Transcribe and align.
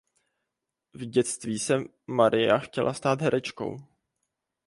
V 0.93 1.05
dětství 1.05 1.59
se 1.59 1.77
Maria 2.07 2.57
chtěla 2.57 2.93
stát 2.93 3.21
herečkou. 3.21 3.77